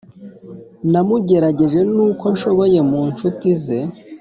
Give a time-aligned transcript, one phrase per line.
[0.91, 3.79] Namugerageje n'uko nshoboye mu nshuti ze